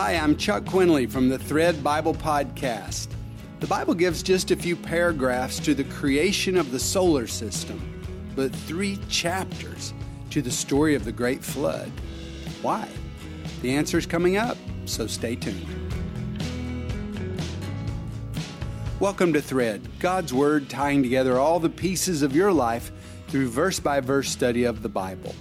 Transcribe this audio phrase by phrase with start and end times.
[0.00, 3.08] Hi, I'm Chuck Quinley from the Thread Bible Podcast.
[3.58, 8.00] The Bible gives just a few paragraphs to the creation of the solar system,
[8.36, 9.92] but three chapters
[10.30, 11.90] to the story of the Great Flood.
[12.62, 12.88] Why?
[13.60, 15.66] The answer is coming up, so stay tuned.
[19.00, 22.92] Welcome to Thread, God's Word tying together all the pieces of your life
[23.26, 25.34] through verse by verse study of the Bible.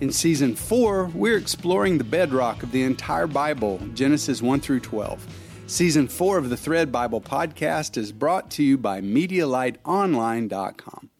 [0.00, 5.26] In season four, we're exploring the bedrock of the entire Bible, Genesis 1 through 12.
[5.66, 11.10] Season four of the Thread Bible podcast is brought to you by MediaLightOnline.com.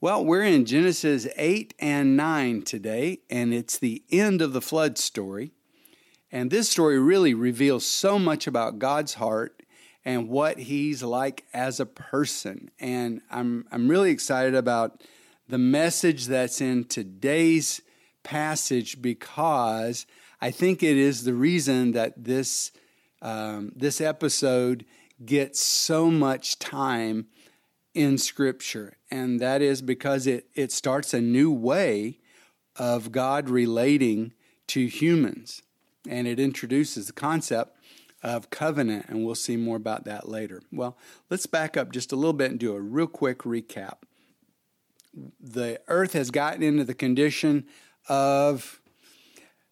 [0.00, 4.98] Well, we're in Genesis 8 and 9 today, and it's the end of the flood
[4.98, 5.52] story.
[6.32, 9.62] And this story really reveals so much about God's heart
[10.04, 12.72] and what He's like as a person.
[12.80, 15.00] And I'm, I'm really excited about
[15.48, 17.80] the message that's in today's
[18.22, 20.06] passage because
[20.40, 22.72] I think it is the reason that this
[23.22, 24.84] um, this episode
[25.24, 27.26] gets so much time
[27.94, 32.18] in Scripture, and that is because it it starts a new way
[32.76, 34.32] of God relating
[34.68, 35.62] to humans,
[36.08, 37.78] and it introduces the concept
[38.22, 40.62] of covenant, and we'll see more about that later.
[40.72, 40.96] Well,
[41.30, 43.98] let's back up just a little bit and do a real quick recap.
[45.40, 47.66] The earth has gotten into the condition
[48.08, 48.80] of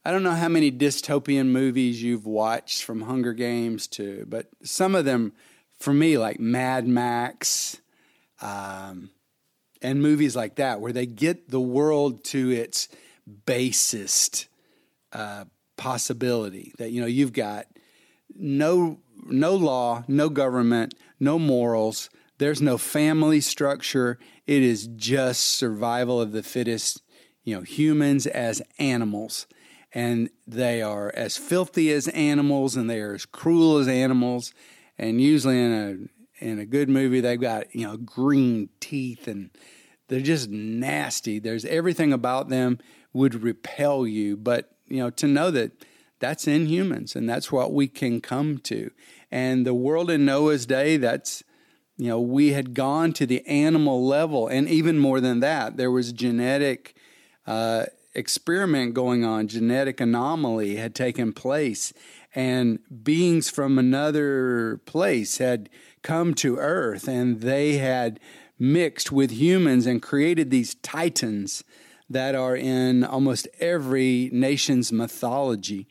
[0.04, 4.96] I don't know how many dystopian movies you've watched from Hunger Games to, but some
[4.96, 5.32] of them,
[5.78, 7.80] for me, like Mad Max,
[8.40, 9.10] um,
[9.80, 12.88] and movies like that, where they get the world to its
[13.46, 14.48] basest
[15.12, 15.44] uh,
[15.76, 16.72] possibility.
[16.78, 17.66] That you know you've got
[18.34, 22.10] no no law, no government, no morals.
[22.42, 24.18] There's no family structure.
[24.48, 27.00] It is just survival of the fittest
[27.44, 29.46] you know, humans as animals.
[29.94, 34.52] And they are as filthy as animals and they are as cruel as animals.
[34.98, 39.50] And usually in a in a good movie they've got, you know, green teeth and
[40.08, 41.38] they're just nasty.
[41.38, 42.80] There's everything about them
[43.12, 44.36] would repel you.
[44.36, 45.70] But, you know, to know that
[46.18, 48.90] that's in humans and that's what we can come to.
[49.30, 51.44] And the world in Noah's day, that's
[51.96, 55.90] you know, we had gone to the animal level, and even more than that, there
[55.90, 56.96] was genetic
[57.46, 61.92] uh, experiment going on, genetic anomaly had taken place,
[62.34, 65.68] and beings from another place had
[66.02, 68.18] come to Earth, and they had
[68.58, 71.64] mixed with humans and created these titans
[72.08, 75.88] that are in almost every nation's mythology.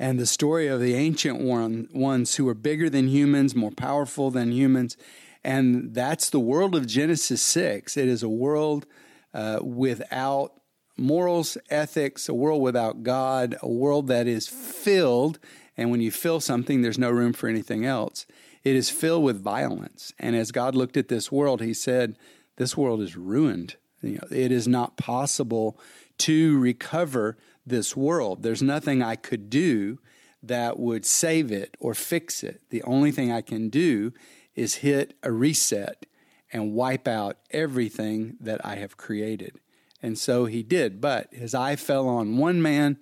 [0.00, 4.30] And the story of the ancient one, ones who were bigger than humans, more powerful
[4.30, 4.96] than humans.
[5.44, 7.98] And that's the world of Genesis 6.
[7.98, 8.86] It is a world
[9.34, 10.54] uh, without
[10.96, 15.38] morals, ethics, a world without God, a world that is filled,
[15.76, 18.26] and when you fill something, there's no room for anything else.
[18.64, 20.12] It is filled with violence.
[20.18, 22.16] And as God looked at this world, He said,
[22.56, 23.76] This world is ruined.
[24.02, 25.78] You know, it is not possible
[26.18, 27.38] to recover
[27.70, 28.42] this world.
[28.42, 29.98] There's nothing I could do
[30.42, 32.62] that would save it or fix it.
[32.70, 34.12] The only thing I can do
[34.54, 36.06] is hit a reset
[36.52, 39.58] and wipe out everything that I have created.
[40.02, 41.00] And so he did.
[41.00, 42.98] But his eye fell on one man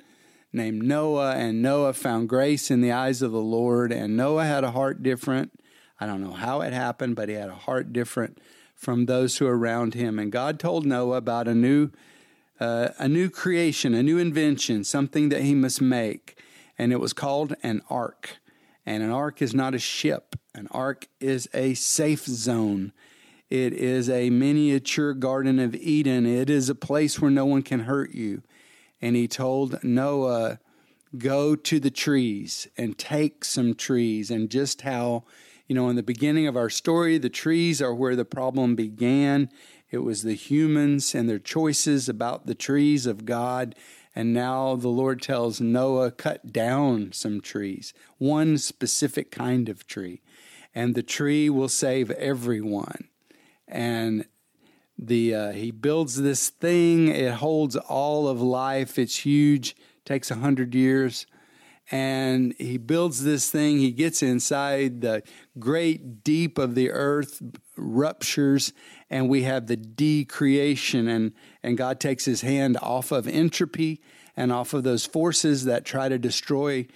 [0.53, 3.93] named Noah, and Noah found grace in the eyes of the Lord.
[3.93, 5.53] And Noah had a heart different.
[6.01, 8.41] I don't know how it happened, but he had a heart different
[8.75, 10.19] from those who were around him.
[10.19, 11.91] And God told Noah about a new,
[12.61, 16.41] uh, a new creation, a new invention, something that he must make.
[16.79, 18.39] And it was called an ark.
[18.87, 22.93] And an ark is not a ship, an ark is a safe zone.
[23.51, 26.27] It is a miniature Garden of Eden.
[26.27, 28.43] It is a place where no one can hurt you.
[29.01, 30.59] And he told Noah,
[31.17, 34.31] Go to the trees and take some trees.
[34.31, 35.25] And just how,
[35.67, 39.49] you know, in the beginning of our story, the trees are where the problem began.
[39.91, 43.75] It was the humans and their choices about the trees of God.
[44.15, 50.23] And now the Lord tells Noah, cut down some trees, one specific kind of tree,
[50.75, 53.09] and the tree will save everyone
[53.69, 54.25] and
[54.99, 57.09] the uh, he builds this thing.
[57.09, 58.99] It holds all of life.
[58.99, 59.77] It's huge.
[60.05, 61.27] Takes a hundred years,
[61.91, 63.79] and he builds this thing.
[63.79, 65.23] He gets inside the
[65.59, 67.43] great deep of the earth,
[67.77, 68.73] ruptures,
[69.11, 71.09] and we have the decreation.
[71.09, 71.33] and
[71.63, 74.01] and God takes His hand off of entropy
[74.37, 76.87] and off of those forces that try to destroy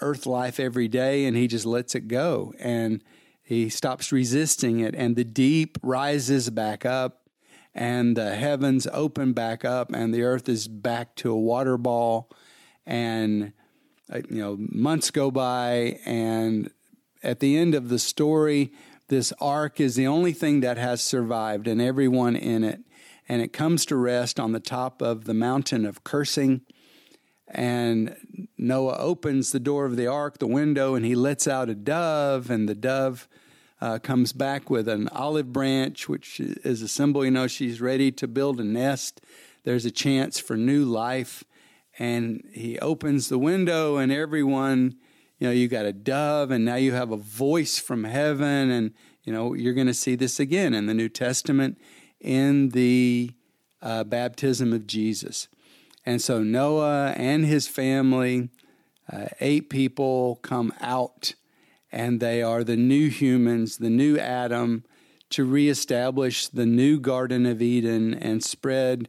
[0.00, 3.02] Earth life every day, and He just lets it go and
[3.50, 7.28] he stops resisting it, and the deep rises back up,
[7.74, 12.30] and the heavens open back up, and the earth is back to a water ball.
[12.86, 13.52] And
[14.08, 16.70] uh, you know, months go by, and
[17.24, 18.70] at the end of the story,
[19.10, 22.80] this ark is the only thing that has survived, and everyone in it.
[23.28, 26.62] And it comes to rest on the top of the mountain of cursing.
[27.48, 28.16] And
[28.56, 32.50] Noah opens the door of the ark, the window, and he lets out a dove,
[32.50, 33.28] and the dove
[33.80, 38.12] uh, comes back with an olive branch, which is a symbol, you know, she's ready
[38.12, 39.20] to build a nest.
[39.64, 41.42] There's a chance for new life.
[41.98, 44.96] And he opens the window, and everyone,
[45.40, 48.70] you know, you got a dove, and now you have a voice from heaven.
[48.70, 48.92] And,
[49.24, 51.78] you know, you're going to see this again in the New Testament
[52.20, 53.32] in the
[53.80, 55.48] uh, baptism of Jesus.
[56.04, 58.50] And so Noah and his family,
[59.10, 61.34] uh, eight people, come out
[61.90, 64.84] and they are the new humans, the new Adam,
[65.30, 69.08] to reestablish the new Garden of Eden and spread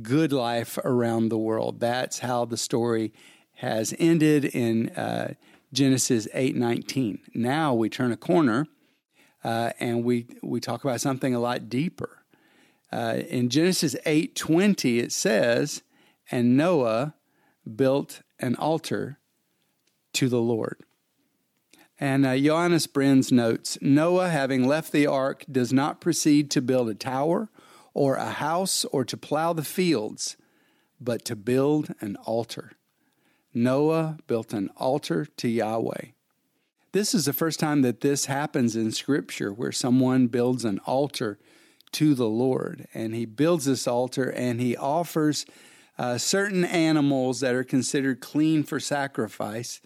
[0.00, 1.80] good life around the world.
[1.80, 3.12] That's how the story
[3.54, 5.34] has ended in uh,
[5.72, 7.20] Genesis 8:19.
[7.34, 8.66] Now we turn a corner
[9.44, 12.22] uh, and we we talk about something a lot deeper.
[12.90, 15.82] Uh, in Genesis 8:20 it says,
[16.30, 17.14] "And Noah
[17.76, 19.18] built an altar
[20.14, 20.78] to the Lord."
[22.00, 26.88] And uh, Johannes Brenz notes Noah, having left the ark, does not proceed to build
[26.88, 27.50] a tower
[27.92, 30.36] or a house or to plow the fields,
[31.00, 32.72] but to build an altar.
[33.62, 36.06] Noah built an altar to Yahweh.
[36.92, 41.38] This is the first time that this happens in Scripture where someone builds an altar
[41.92, 42.86] to the Lord.
[42.94, 45.44] And he builds this altar and he offers
[45.98, 49.80] uh, certain animals that are considered clean for sacrifice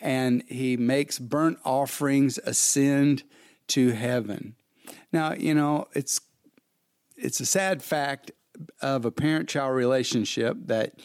[0.00, 3.22] and he makes burnt offerings ascend
[3.68, 4.54] to heaven.
[5.12, 6.20] Now, you know, it's
[7.16, 8.30] it's a sad fact
[8.82, 11.00] of a parent-child relationship that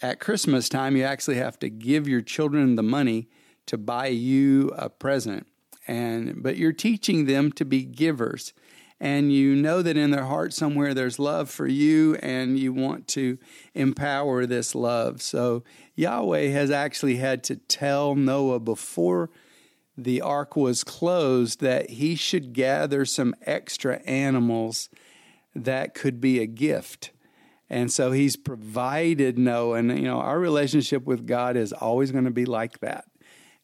[0.00, 3.28] at Christmas time you actually have to give your children the money
[3.66, 5.46] to buy you a present.
[5.86, 8.52] And but you're teaching them to be givers
[9.00, 13.06] and you know that in their heart somewhere there's love for you and you want
[13.08, 13.38] to
[13.74, 15.22] empower this love.
[15.22, 15.62] So
[15.94, 19.30] Yahweh has actually had to tell Noah before
[19.96, 24.88] the ark was closed that he should gather some extra animals
[25.54, 27.10] that could be a gift.
[27.70, 29.78] And so he's provided Noah.
[29.78, 33.04] And, you know, our relationship with God is always going to be like that.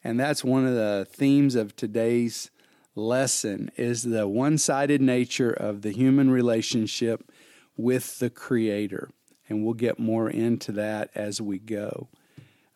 [0.03, 2.51] And that's one of the themes of today's
[2.95, 7.31] lesson is the one sided nature of the human relationship
[7.77, 9.11] with the Creator.
[9.49, 12.09] And we'll get more into that as we go.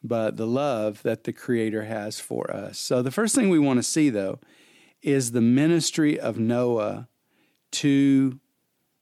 [0.02, 2.78] But the love that the Creator has for us.
[2.78, 4.38] So, the first thing we want to see, though,
[5.02, 7.08] is the ministry of Noah
[7.72, 8.38] to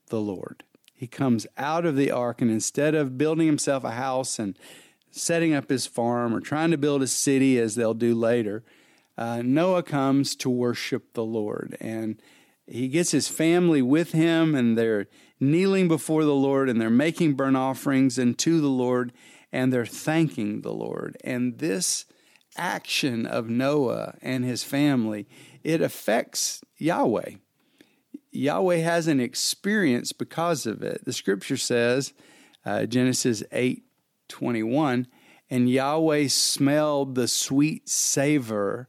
[0.09, 0.65] the Lord.
[0.97, 4.59] He comes out of the ark, and instead of building himself a house and
[5.11, 8.65] setting up his farm or trying to build a city, as they'll do later,
[9.19, 11.77] uh, Noah comes to worship the Lord.
[11.81, 12.21] And
[12.67, 15.07] he gets his family with him, and they're
[15.39, 19.13] kneeling before the Lord, and they're making burnt offerings unto the Lord,
[19.53, 21.17] and they're thanking the Lord.
[21.23, 22.07] And this
[22.57, 25.29] action of Noah and his family,
[25.63, 27.37] it affects Yahweh.
[28.31, 31.05] Yahweh has an experience because of it.
[31.05, 32.13] The scripture says,
[32.65, 33.83] uh, Genesis 8
[34.29, 35.07] 21,
[35.49, 38.89] and Yahweh smelled the sweet savor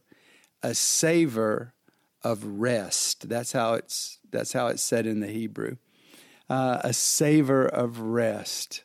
[0.62, 1.74] a savor
[2.22, 3.28] of rest.
[3.28, 5.76] That's how it's that's how it's said in the Hebrew.
[6.50, 8.84] Uh, a savor of rest.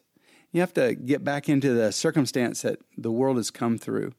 [0.51, 4.13] You have to get back into the circumstance that the world has come through.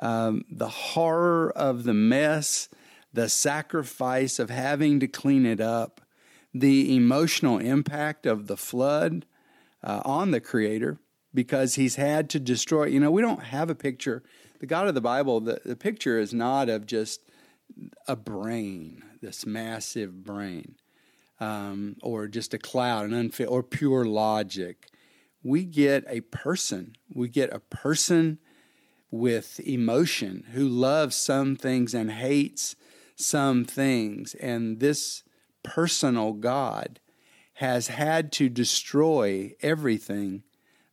[0.00, 2.68] Um, the horror of the mess,
[3.14, 6.02] the sacrifice of having to clean it up,
[6.52, 9.24] the emotional impact of the flood
[9.82, 10.98] uh, on the Creator
[11.32, 12.86] because He's had to destroy.
[12.86, 14.22] You know, we don't have a picture
[14.60, 17.20] the God of the Bible, the, the picture is not of just
[18.08, 20.76] a brain, this massive brain,
[21.38, 24.88] um, or just a cloud, an unfit, or pure logic.
[25.42, 26.96] We get a person.
[27.12, 28.38] We get a person
[29.10, 32.74] with emotion who loves some things and hates
[33.16, 34.34] some things.
[34.34, 35.22] And this
[35.62, 37.00] personal God
[37.54, 40.42] has had to destroy everything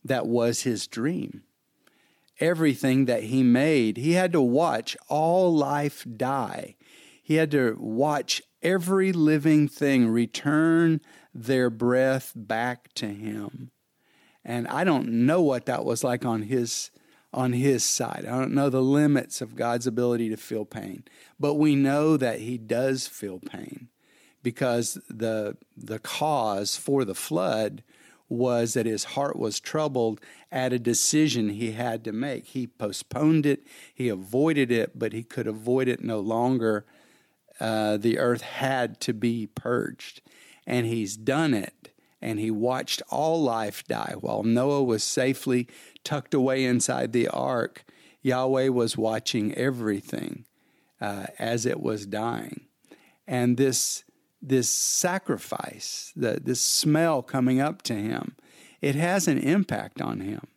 [0.04, 1.44] that was his dream
[2.42, 3.98] everything that he made.
[3.98, 6.76] He had to watch all life die.
[7.22, 11.00] He had to watch every living thing return
[11.34, 13.72] their breath back to him.
[14.44, 16.90] And I don't know what that was like on his
[17.34, 18.26] on his side.
[18.28, 21.04] I don't know the limits of God's ability to feel pain,
[21.40, 23.90] but we know that he does feel pain
[24.44, 27.84] because the the cause for the flood
[28.32, 30.22] was that his heart was troubled
[30.52, 32.46] at a decision he had to make.
[32.48, 36.86] He postponed it, he avoided it, but he could avoid it no longer.
[37.60, 40.22] Uh, the earth had to be purged.
[40.66, 41.92] And he's done it.
[42.22, 45.68] And he watched all life die while Noah was safely
[46.04, 47.84] tucked away inside the ark.
[48.22, 50.46] Yahweh was watching everything
[51.00, 52.68] uh, as it was dying.
[53.28, 54.04] And this
[54.42, 58.36] this sacrifice, the, this smell coming up to him,
[58.82, 60.48] it has an impact on him.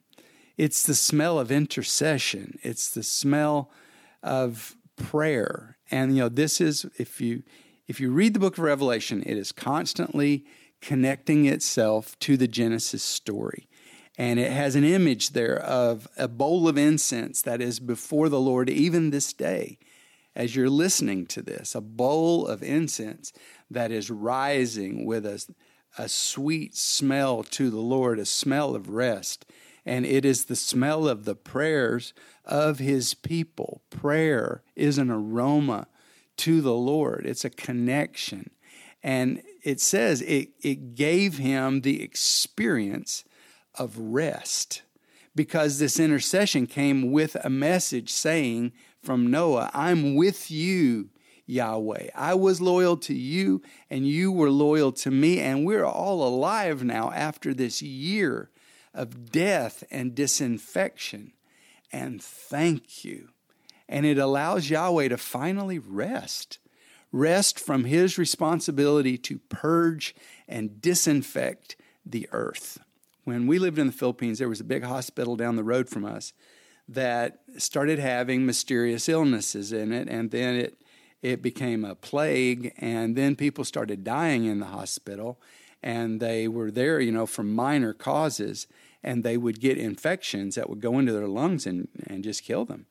[0.56, 2.58] It's the smell of intercession.
[2.62, 3.70] It's the smell
[4.22, 5.76] of prayer.
[5.90, 7.42] And you know, this is if you
[7.86, 10.46] if you read the book of Revelation, it is constantly
[10.80, 13.68] connecting itself to the Genesis story.
[14.16, 18.40] And it has an image there of a bowl of incense that is before the
[18.40, 19.78] Lord even this day
[20.36, 23.32] as you're listening to this, a bowl of incense
[23.70, 25.44] that is rising with a,
[25.96, 29.46] a sweet smell to the Lord, a smell of rest.
[29.86, 33.82] And it is the smell of the prayers of his people.
[33.90, 35.86] Prayer is an aroma
[36.38, 38.50] to the Lord, it's a connection.
[39.04, 43.24] And it says it, it gave him the experience
[43.76, 44.82] of rest
[45.34, 51.10] because this intercession came with a message saying from Noah, I'm with you
[51.46, 52.08] Yahweh.
[52.14, 56.82] I was loyal to you, and you were loyal to me, and we're all alive
[56.82, 58.50] now after this year
[58.94, 61.32] of death and disinfection.
[61.92, 63.30] And thank you.
[63.88, 66.58] And it allows Yahweh to finally rest
[67.14, 70.16] rest from his responsibility to purge
[70.48, 72.80] and disinfect the earth.
[73.24, 76.04] When we lived in the Philippines, there was a big hospital down the road from
[76.04, 76.32] us
[76.88, 80.78] that started having mysterious illnesses in it, and then it
[81.22, 85.40] it became a plague, and then people started dying in the hospital,
[85.82, 88.66] and they were there, you know, from minor causes,
[89.02, 92.66] and they would get infections that would go into their lungs and, and just kill
[92.66, 92.84] them.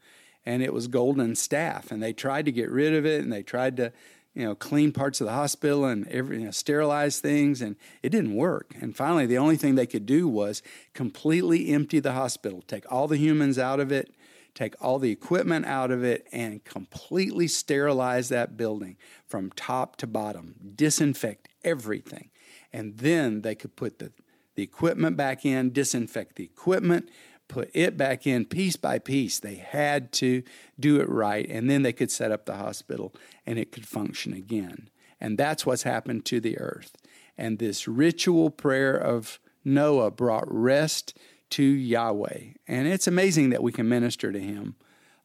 [0.47, 3.43] And it was golden staph, and they tried to get rid of it, and they
[3.43, 3.93] tried to,
[4.33, 8.09] you know, clean parts of the hospital and every, you know, sterilize things, and it
[8.09, 8.73] didn't work.
[8.81, 10.63] And finally, the only thing they could do was
[10.93, 14.13] completely empty the hospital, take all the humans out of it,
[14.55, 18.97] take all the equipment out of it, and completely sterilize that building
[19.27, 22.29] from top to bottom, disinfect everything.
[22.71, 24.11] And then they could put the,
[24.55, 27.09] the equipment back in, disinfect the equipment,
[27.53, 29.39] put it back in piece by piece.
[29.39, 30.41] They had to
[30.79, 33.13] do it right, and then they could set up the hospital
[33.45, 34.89] and it could function again.
[35.21, 36.97] And that's what's happened to the earth.
[37.37, 41.15] And this ritual prayer of Noah brought rest
[41.51, 42.53] to Yahweh.
[42.67, 44.75] And it's amazing that we can minister to him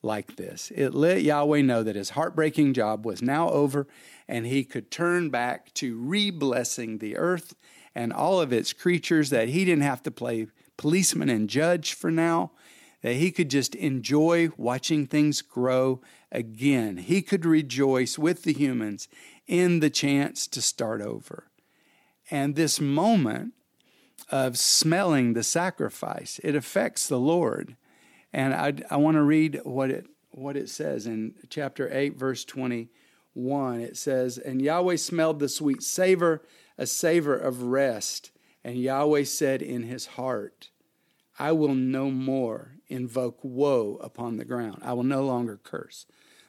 [0.03, 0.71] like this.
[0.75, 3.87] It let Yahweh know that his heartbreaking job was now over
[4.29, 7.55] and he could turn back to re blessing the earth
[7.95, 10.47] and all of its creatures, that he didn't have to play
[10.79, 12.53] policeman and judge for now,
[13.03, 16.01] that he could just enjoy watching things grow
[16.33, 16.97] again.
[16.97, 19.09] He could rejoice with the humans
[19.47, 21.51] in the chance to start over.
[22.31, 23.53] And this moment
[24.31, 26.41] of smelling the sacrifice.
[26.43, 27.77] It affects the Lord.
[28.33, 32.45] And I, I want to read what it, what it says in chapter 8, verse
[32.45, 33.81] 21.
[33.81, 36.43] It says, And Yahweh smelled the sweet savor,
[36.77, 38.31] a savor of rest.
[38.65, 40.71] And Yahweh said in his heart,
[41.39, 44.83] I will no more invoke woe upon the ground.
[44.83, 46.07] I will no longer curse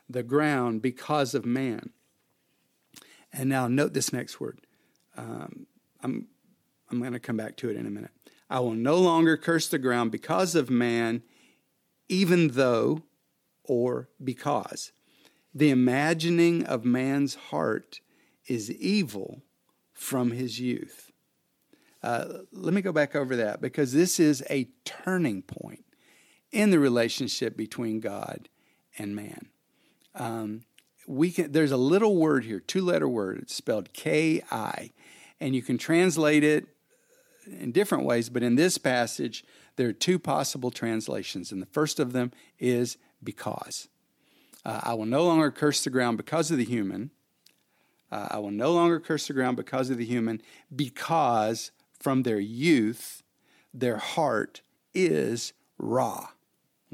[0.10, 1.92] the ground because of man.
[3.32, 4.62] And now note this next word.
[5.16, 5.68] Um,
[6.02, 6.28] I'm
[6.90, 8.12] I'm going to come back to it in a minute.
[8.50, 11.22] I will no longer curse the ground because of man,
[12.08, 13.04] even though
[13.64, 14.92] or because.
[15.54, 18.02] The imagining of man's heart
[18.48, 19.44] is evil
[19.94, 21.09] from his youth.
[22.02, 25.84] Uh, let me go back over that because this is a turning point
[26.52, 28.50] in the relationship between God
[28.98, 29.50] and man.
[30.16, 30.64] Um,
[31.08, 33.40] we can, there's a little word here, two letter word.
[33.42, 34.92] It's spelled K I,
[35.40, 36.68] and you can translate it
[37.46, 39.44] in different ways, but in this passage,
[39.76, 41.52] there are two possible translations.
[41.52, 43.88] And the first of them is because.
[44.66, 47.12] Uh, I will no longer curse the ground because of the human.
[48.12, 50.42] Uh, I will no longer curse the ground because of the human,
[50.76, 53.24] because from their youth,
[53.74, 54.62] their heart
[54.94, 56.30] is Ra.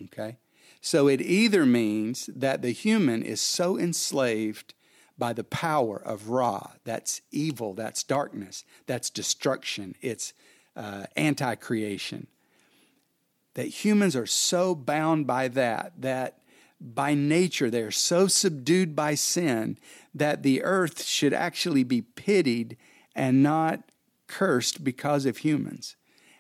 [0.05, 0.37] Okay?
[0.81, 4.73] So it either means that the human is so enslaved
[5.17, 6.71] by the power of Ra.
[6.83, 10.33] That's evil, that's darkness, that's destruction, it's
[10.75, 12.27] uh, anti creation.
[13.53, 16.39] That humans are so bound by that, that
[16.79, 19.77] by nature they're so subdued by sin
[20.13, 22.77] that the earth should actually be pitied
[23.15, 23.81] and not
[24.27, 25.95] cursed because of humans.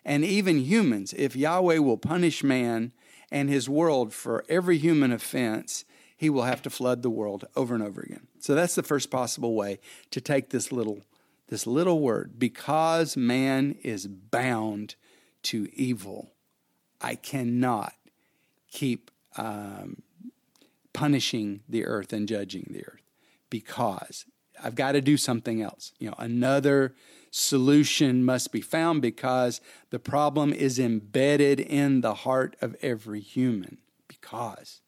[0.07, 1.13] and even humans.
[1.17, 2.91] If Yahweh will punish man
[3.31, 5.83] and his world for every human offense,
[6.15, 8.27] he will have to flood the world over and over again.
[8.39, 9.79] So that's the first possible way
[10.11, 11.01] to take this little
[11.47, 14.95] this little word because man is bound
[15.43, 16.31] to evil.
[17.01, 17.93] I cannot
[18.71, 20.01] keep um,
[20.93, 23.01] punishing the earth and judging the earth
[23.49, 24.25] because
[24.63, 25.93] I've got to do something else.
[25.99, 26.95] You know, another
[27.35, 33.77] solution must be found because the problem is embedded in the heart of every human.
[34.07, 34.79] Because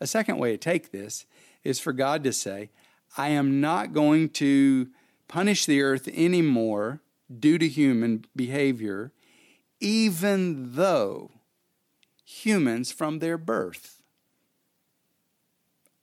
[0.00, 1.26] a second way to take this
[1.64, 2.70] is for God to say,
[3.16, 4.88] I am not going to
[5.26, 7.00] punish the earth anymore
[7.40, 9.10] due to human behavior,
[9.80, 11.32] even though
[12.24, 14.00] humans from their birth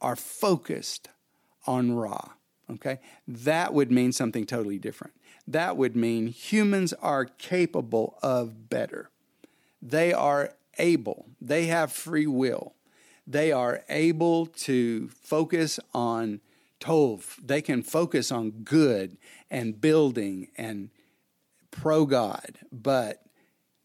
[0.02, 1.08] are focused
[1.66, 2.32] on Ra.
[2.70, 3.00] Okay?
[3.26, 5.14] That would mean something totally different.
[5.48, 9.10] That would mean humans are capable of better.
[9.82, 12.74] They are able, they have free will.
[13.26, 16.42] They are able to focus on
[16.82, 17.36] Tov.
[17.42, 19.18] They can focus on good
[19.50, 20.90] and building and
[21.72, 22.60] pro God.
[22.72, 23.24] But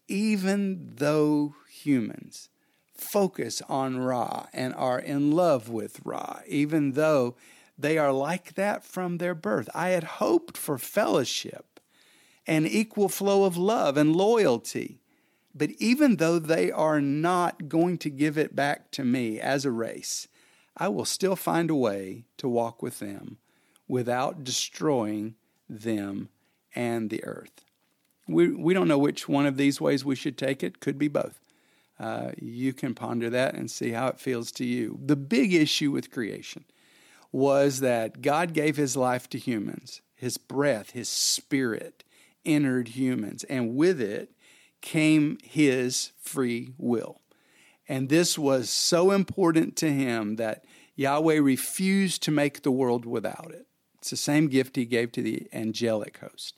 [0.09, 2.49] even though humans
[2.93, 7.35] focus on Ra and are in love with Ra, even though
[7.79, 9.69] they are like that from their birth.
[9.73, 11.79] I had hoped for fellowship
[12.45, 14.99] and equal flow of love and loyalty.
[15.55, 19.71] But even though they are not going to give it back to me as a
[19.71, 20.27] race,
[20.75, 23.37] I will still find a way to walk with them
[23.87, 25.35] without destroying
[25.69, 26.29] them
[26.75, 27.65] and the earth.
[28.27, 31.07] We, we don't know which one of these ways we should take it, could be
[31.07, 31.39] both.
[31.99, 34.99] Uh, you can ponder that and see how it feels to you.
[35.03, 36.65] The big issue with creation
[37.31, 40.01] was that God gave his life to humans.
[40.15, 42.03] His breath, his spirit
[42.45, 44.31] entered humans, and with it
[44.81, 47.21] came his free will.
[47.87, 50.63] And this was so important to him that
[50.95, 53.67] Yahweh refused to make the world without it.
[53.97, 56.55] It's the same gift he gave to the angelic host.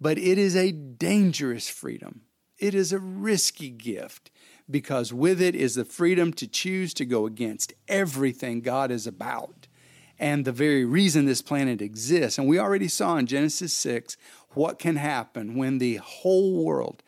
[0.00, 2.22] But it is a dangerous freedom.
[2.58, 4.30] It is a risky gift
[4.70, 9.66] because with it is the freedom to choose to go against everything God is about
[10.22, 12.38] and the very reason this planet exists.
[12.38, 14.16] And we already saw in Genesis 6
[14.50, 17.02] what can happen when the whole world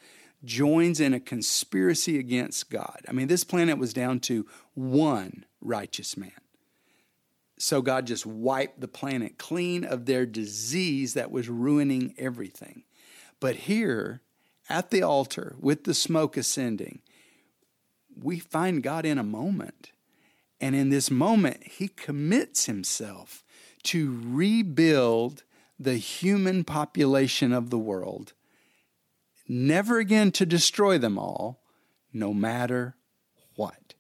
[0.45, 3.03] joins in a conspiracy against God.
[3.09, 6.33] I mean, this planet was down to one righteous man.
[7.57, 12.83] So God just wiped the planet clean of their disease that was ruining everything.
[13.39, 14.23] But here
[14.69, 17.01] at the altar, with the smoke ascending,
[18.21, 19.93] we find God in a moment.
[20.65, 23.45] And in this moment, he commits himself
[23.83, 25.43] to rebuild
[25.79, 28.33] the human population of the world,
[29.47, 31.61] never again to destroy them all,
[32.15, 32.97] no matter
[33.57, 33.93] what.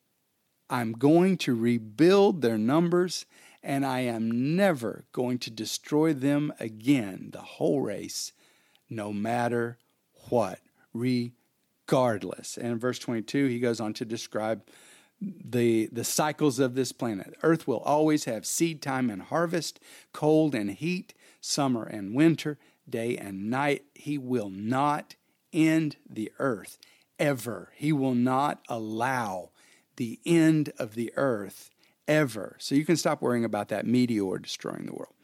[0.71, 3.27] I'm going to rebuild their numbers,
[3.63, 8.33] and I am never going to destroy them again, the whole race,
[8.89, 9.77] no matter
[10.31, 10.61] what,
[10.95, 12.57] regardless.
[12.57, 14.63] And in verse 22, he goes on to describe
[15.45, 17.35] the the cycles of this planet.
[17.43, 19.81] Earth will always have seed time and harvest,
[20.13, 22.59] cold and heat, summer and winter,
[22.89, 23.85] day and night.
[23.95, 25.15] He will not
[25.53, 26.79] end the earth
[27.19, 27.73] ever.
[27.75, 29.51] He will not allow
[29.97, 31.71] the end of the earth
[32.09, 32.57] ever.
[32.59, 35.15] So you can stop worrying about that meteor destroying the world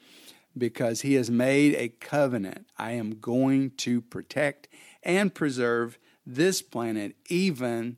[0.57, 2.67] because he has made a covenant.
[2.79, 4.69] I am going to protect
[5.03, 7.97] and preserve this planet even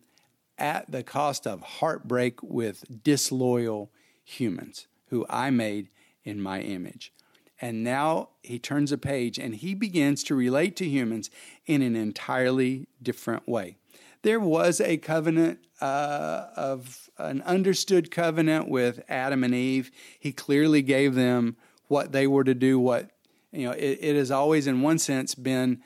[0.59, 3.91] at the cost of heartbreak with disloyal
[4.25, 5.89] humans who I made
[6.25, 7.13] in my image.
[7.61, 11.31] And now he turns a page and he begins to relate to humans
[11.67, 13.77] in an entirely different way.
[14.23, 19.91] There was a covenant uh, of an understood covenant with Adam and Eve.
[20.19, 21.57] He clearly gave them
[21.89, 22.79] what they were to do.
[22.79, 23.11] What
[23.53, 25.83] you know, it, it has always, in one sense, been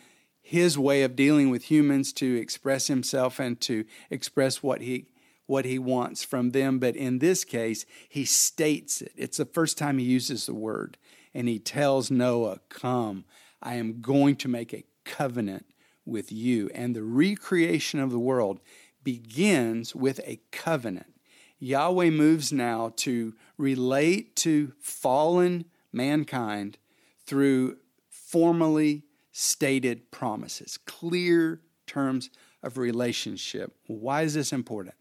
[0.47, 5.07] his way of dealing with humans to express himself and to express what he
[5.47, 6.79] what he wants from them.
[6.79, 9.11] But in this case he states it.
[9.17, 10.99] It's the first time he uses the word
[11.35, 13.25] and he tells Noah come
[13.61, 15.67] I am going to make a covenant
[16.05, 16.71] with you.
[16.73, 18.61] And the recreation of the world
[19.03, 21.13] begins with a covenant.
[21.59, 26.79] Yahweh moves now to relate to fallen mankind
[27.25, 27.79] through
[28.09, 29.03] formally
[29.39, 32.31] stated promises, clear terms
[32.63, 33.77] of relationship.
[33.87, 34.95] Why is this important?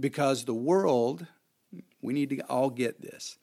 [0.00, 1.26] Because the world,
[2.00, 3.36] we need to all get this.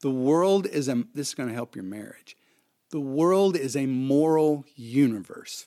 [0.00, 2.36] The world is a, this is going to help your marriage.
[2.90, 5.66] The world is a moral universe.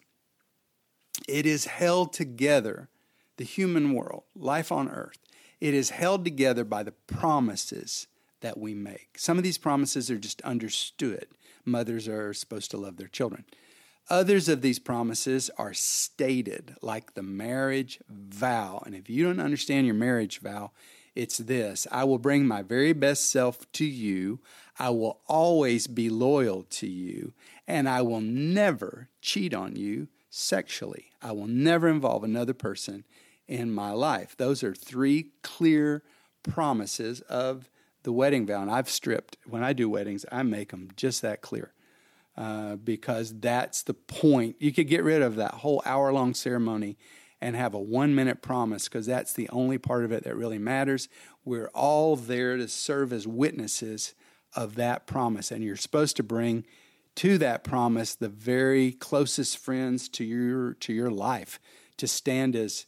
[1.30, 2.90] It is held together,
[3.38, 5.20] the human world, life on earth.
[5.62, 8.08] It is held together by the promises
[8.42, 9.18] that we make.
[9.18, 11.28] Some of these promises are just understood.
[11.64, 13.46] Mothers are supposed to love their children.
[14.10, 18.82] Others of these promises are stated, like the marriage vow.
[18.86, 20.72] And if you don't understand your marriage vow,
[21.14, 24.40] it's this I will bring my very best self to you.
[24.80, 27.34] I will always be loyal to you.
[27.68, 31.12] And I will never cheat on you sexually.
[31.22, 33.04] I will never involve another person
[33.48, 34.38] in my life.
[34.38, 36.04] Those are three clear
[36.44, 37.70] promises of
[38.04, 38.62] the wedding vow.
[38.62, 41.74] And I've stripped, when I do weddings, I make them just that clear.
[42.38, 44.56] Uh, because that's the point.
[44.60, 46.96] You could get rid of that whole hour long ceremony
[47.42, 50.60] and have a one minute promise because that's the only part of it that really
[50.60, 51.10] matters.
[51.44, 54.14] We're all there to serve as witnesses
[54.56, 55.52] of that promise.
[55.52, 56.64] And you're supposed to bring
[57.16, 61.60] to that promise the very closest friends to your to your life
[61.98, 62.86] to stand as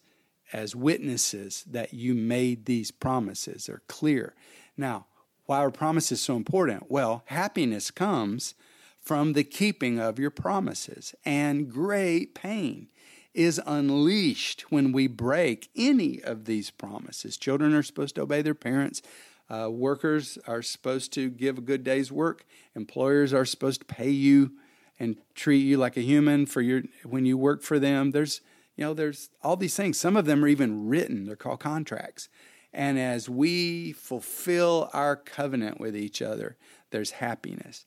[0.53, 4.35] as witnesses that you made these promises are clear.
[4.77, 5.07] Now,
[5.45, 6.91] why are promises so important?
[6.91, 8.53] Well, happiness comes
[9.01, 12.89] from the keeping of your promises, and great pain
[13.33, 17.37] is unleashed when we break any of these promises.
[17.37, 19.01] Children are supposed to obey their parents.
[19.49, 22.45] Uh, workers are supposed to give a good day's work.
[22.75, 24.51] Employers are supposed to pay you
[24.99, 28.11] and treat you like a human for your when you work for them.
[28.11, 28.41] There's
[28.75, 29.97] you know there's all these things.
[29.97, 31.25] Some of them are even written.
[31.25, 32.29] They're called contracts.
[32.71, 36.55] And as we fulfill our covenant with each other,
[36.91, 37.85] there's happiness.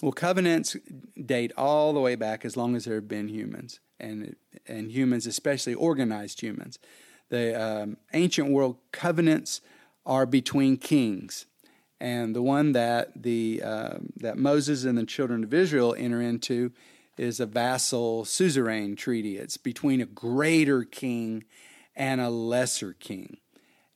[0.00, 0.76] Well, covenants
[1.24, 5.26] date all the way back as long as there have been humans, and and humans,
[5.26, 6.78] especially organized humans.
[7.28, 9.60] The um, ancient world covenants
[10.04, 11.46] are between kings,
[12.00, 16.72] and the one that the uh, that Moses and the children of Israel enter into
[17.16, 19.36] is a vassal suzerain treaty.
[19.36, 21.44] It's between a greater king
[21.94, 23.36] and a lesser king.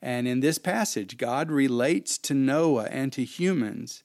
[0.01, 4.03] And in this passage, God relates to Noah and to humans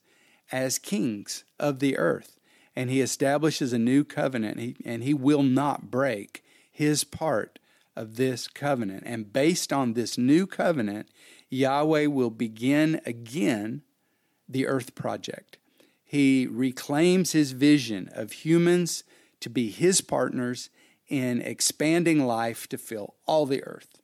[0.52, 2.38] as kings of the earth.
[2.76, 7.58] And he establishes a new covenant, and he will not break his part
[7.96, 9.02] of this covenant.
[9.04, 11.08] And based on this new covenant,
[11.50, 13.82] Yahweh will begin again
[14.48, 15.58] the earth project.
[16.04, 19.04] He reclaims his vision of humans
[19.40, 20.70] to be his partners
[21.08, 24.00] in expanding life to fill all the earth.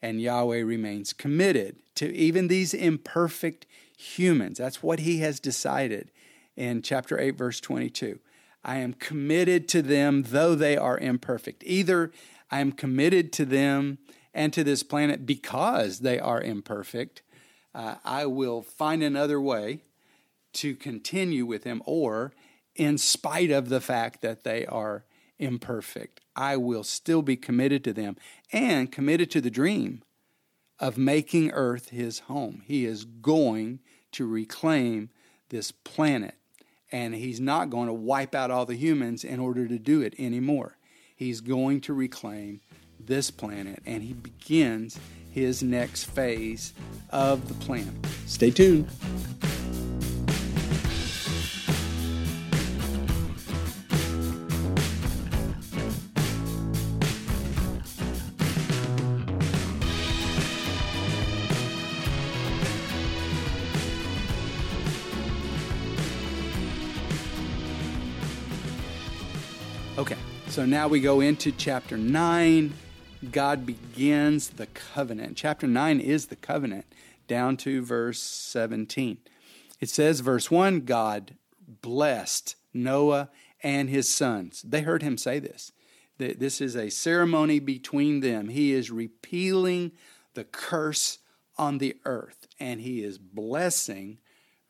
[0.00, 3.66] And Yahweh remains committed to even these imperfect
[4.02, 4.58] humans.
[4.58, 6.10] That's what he has decided
[6.56, 8.18] in chapter 8, verse 22.
[8.64, 11.64] I am committed to them, though they are imperfect.
[11.66, 12.12] Either
[12.50, 13.98] I am committed to them
[14.34, 17.22] and to this planet because they are imperfect.
[17.74, 19.80] Uh, I will find another way
[20.54, 22.32] to continue with them, or
[22.76, 25.04] in spite of the fact that they are
[25.38, 28.16] imperfect, I will still be committed to them
[28.52, 30.02] and committed to the dream
[30.78, 32.62] of making Earth his home.
[32.64, 33.80] He is going
[34.12, 35.10] to reclaim
[35.48, 36.34] this planet.
[36.90, 40.14] And he's not going to wipe out all the humans in order to do it
[40.18, 40.76] anymore.
[41.16, 42.60] He's going to reclaim
[43.00, 44.98] this planet and he begins
[45.30, 46.74] his next phase
[47.10, 47.98] of the plan.
[48.26, 48.88] Stay tuned.
[70.52, 72.74] So now we go into chapter 9.
[73.30, 75.34] God begins the covenant.
[75.34, 76.84] Chapter 9 is the covenant,
[77.26, 79.16] down to verse 17.
[79.80, 81.36] It says, verse 1 God
[81.80, 83.30] blessed Noah
[83.62, 84.60] and his sons.
[84.60, 85.72] They heard him say this.
[86.18, 88.50] This is a ceremony between them.
[88.50, 89.92] He is repealing
[90.34, 91.20] the curse
[91.56, 94.18] on the earth, and he is blessing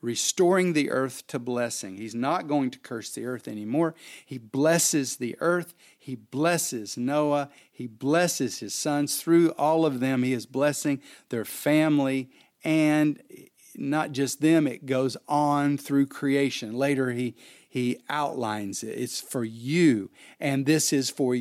[0.03, 1.97] restoring the earth to blessing.
[1.97, 3.95] He's not going to curse the earth anymore.
[4.27, 5.73] He blesses the earth.
[5.99, 7.49] He blesses Noah.
[7.71, 9.23] He blesses his sons.
[9.23, 12.31] Through all of them, he is blessing their family
[12.65, 13.23] and
[13.77, 16.75] not just them, it goes on through creation.
[16.75, 17.35] Later, he,
[17.69, 18.99] he outlines it.
[18.99, 21.37] It's for you, and this is for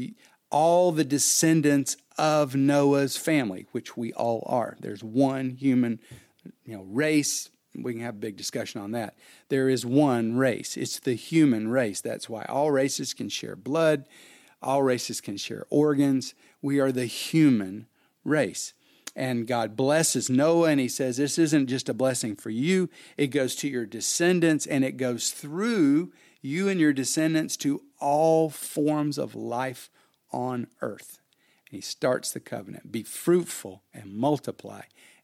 [0.49, 4.77] all the descendants of Noah's family, which we all are.
[4.79, 5.99] There's one human
[6.65, 9.15] you know, race, we can have a big discussion on that.
[9.49, 12.01] There is one race, it's the human race.
[12.01, 14.05] That's why all races can share blood,
[14.61, 16.33] all races can share organs.
[16.61, 17.87] We are the human
[18.23, 18.73] race.
[19.13, 23.27] And God blesses Noah, and he says, This isn't just a blessing for you, it
[23.27, 29.17] goes to your descendants, and it goes through you and your descendants to all forms
[29.17, 29.89] of life
[30.31, 31.19] on earth.
[31.69, 34.81] he starts the covenant be fruitful and multiply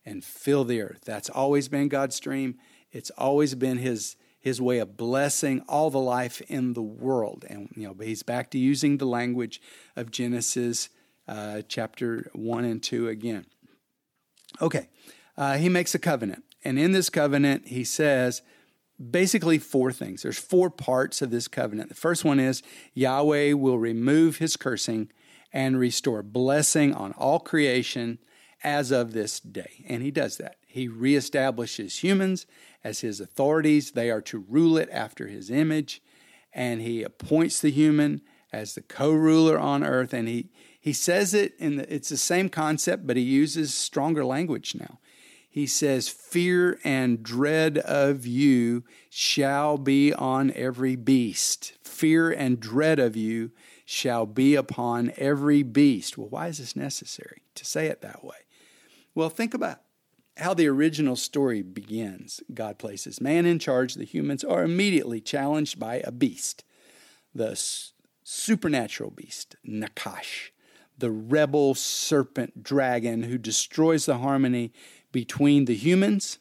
[0.08, 1.02] and fill the earth.
[1.06, 2.56] That's always been God's dream.
[2.92, 7.44] It's always been his his way of blessing all the life in the world.
[7.50, 9.62] And you know, he's back to using the language
[9.98, 10.90] of Genesis
[11.28, 13.46] uh, chapter one and two again.
[14.62, 14.88] Okay,
[15.36, 18.42] uh, he makes a covenant, and in this covenant, he says
[19.12, 20.24] basically four things.
[20.24, 21.90] There's four parts of this covenant.
[21.90, 25.12] The first one is Yahweh will remove his cursing
[25.52, 28.20] and restore blessing on all creation
[28.64, 29.86] as of this day.
[29.88, 30.58] And he does that.
[30.68, 32.46] He reestablishes humans
[32.84, 33.92] as his authorities.
[33.92, 36.02] They are to rule it after his image.
[36.54, 40.14] And he appoints the human as the co-ruler on earth.
[40.14, 44.26] And he, he says it in the, it's the same concept, but he uses stronger
[44.26, 45.00] language now.
[45.50, 51.74] He says, Fear and dread of you shall be on every beast.
[51.84, 53.52] Fear and dread of you
[53.84, 56.18] shall be upon every beast.
[56.18, 58.36] Well, why is this necessary to say it that way?
[59.18, 59.82] Well, think about
[60.38, 62.40] how the original story begins.
[62.54, 63.96] God places man in charge.
[63.96, 66.64] The humans are immediately challenged by a beast,
[67.34, 70.52] the s- supernatural beast, Nakash,
[70.96, 74.72] the rebel serpent dragon who destroys the harmony
[75.12, 76.38] between the humans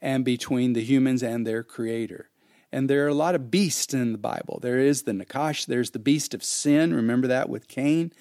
[0.00, 2.30] and between the humans and their creator.
[2.70, 4.60] And there are a lot of beasts in the Bible.
[4.62, 6.94] There is the Nakash, there's the beast of sin.
[6.94, 8.12] Remember that with Cain?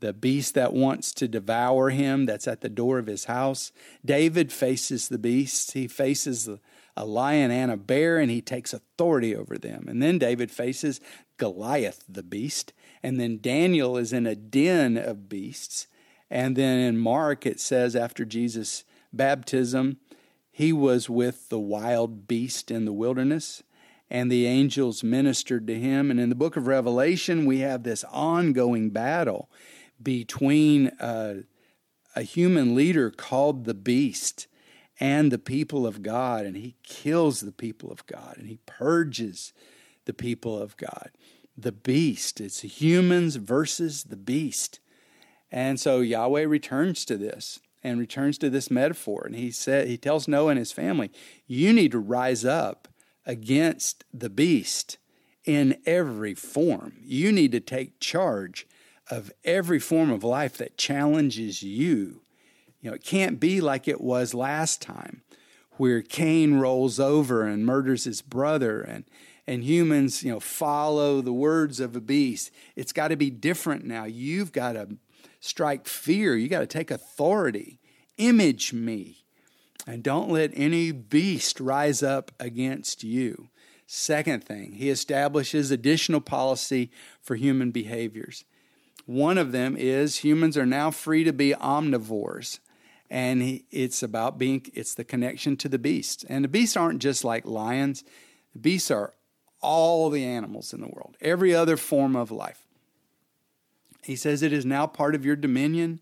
[0.00, 3.72] The beast that wants to devour him that's at the door of his house.
[4.04, 5.72] David faces the beast.
[5.72, 6.48] He faces
[6.96, 9.86] a lion and a bear, and he takes authority over them.
[9.88, 11.00] And then David faces
[11.36, 12.72] Goliath, the beast.
[13.02, 15.86] And then Daniel is in a den of beasts.
[16.30, 19.98] And then in Mark, it says after Jesus' baptism,
[20.50, 23.62] he was with the wild beast in the wilderness
[24.10, 26.10] and the angels ministered to him.
[26.10, 29.50] And in the book of Revelation, we have this ongoing battle
[30.02, 31.42] between uh,
[32.14, 34.46] a human leader called the beast
[35.00, 39.52] and the people of God, and he kills the people of God and he purges
[40.04, 41.10] the people of God.
[41.56, 44.80] The beast, it's humans versus the beast.
[45.50, 49.22] And so Yahweh returns to this and returns to this metaphor.
[49.24, 51.10] And he said he tells Noah and his family,
[51.46, 52.88] you need to rise up
[53.26, 54.98] against the beast
[55.44, 56.94] in every form.
[57.02, 58.66] You need to take charge
[59.10, 62.22] of every form of life that challenges you.
[62.80, 65.22] You know, it can't be like it was last time,
[65.72, 69.04] where Cain rolls over and murders his brother and
[69.48, 72.50] and humans, you know, follow the words of a beast.
[72.76, 74.04] It's got to be different now.
[74.04, 74.98] You've got to
[75.40, 76.36] strike fear.
[76.36, 77.80] You got to take authority.
[78.18, 79.24] Image me.
[79.86, 83.48] And don't let any beast rise up against you.
[83.86, 86.90] Second thing, he establishes additional policy
[87.22, 88.44] for human behaviors.
[89.08, 92.58] One of them is humans are now free to be omnivores.
[93.08, 96.24] And it's about being, it's the connection to the beasts.
[96.24, 98.04] And the beasts aren't just like lions,
[98.52, 99.14] the beasts are
[99.62, 102.66] all the animals in the world, every other form of life.
[104.02, 106.00] He says it is now part of your dominion